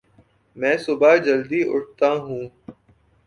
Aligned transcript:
میں 0.57 0.75
صبح 0.77 1.15
جلدی 1.25 1.61
اٹھتاہوں 1.73 2.43